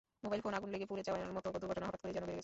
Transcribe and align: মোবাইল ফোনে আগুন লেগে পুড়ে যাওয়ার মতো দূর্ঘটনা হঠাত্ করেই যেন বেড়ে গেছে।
মোবাইল 0.25 0.41
ফোনে 0.43 0.55
আগুন 0.59 0.69
লেগে 0.73 0.89
পুড়ে 0.89 1.05
যাওয়ার 1.07 1.35
মতো 1.37 1.47
দূর্ঘটনা 1.63 1.85
হঠাত্ 1.87 2.01
করেই 2.03 2.15
যেন 2.15 2.23
বেড়ে 2.25 2.31
গেছে। 2.35 2.39